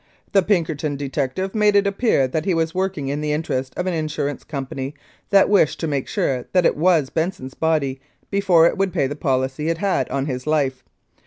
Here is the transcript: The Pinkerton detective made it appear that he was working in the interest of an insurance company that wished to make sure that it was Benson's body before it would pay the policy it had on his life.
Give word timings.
The 0.31 0.41
Pinkerton 0.41 0.95
detective 0.95 1.53
made 1.53 1.75
it 1.75 1.85
appear 1.85 2.27
that 2.27 2.45
he 2.45 2.55
was 2.55 2.73
working 2.73 3.09
in 3.09 3.21
the 3.21 3.31
interest 3.31 3.75
of 3.77 3.85
an 3.85 3.93
insurance 3.93 4.43
company 4.43 4.95
that 5.29 5.47
wished 5.47 5.79
to 5.81 5.87
make 5.87 6.07
sure 6.07 6.45
that 6.53 6.65
it 6.65 6.75
was 6.75 7.11
Benson's 7.11 7.53
body 7.53 8.01
before 8.31 8.65
it 8.65 8.79
would 8.79 8.93
pay 8.93 9.05
the 9.05 9.15
policy 9.15 9.69
it 9.69 9.77
had 9.77 10.09
on 10.09 10.25
his 10.25 10.47
life. 10.47 10.83